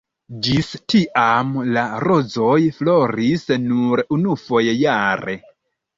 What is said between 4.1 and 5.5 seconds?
unufoje jare.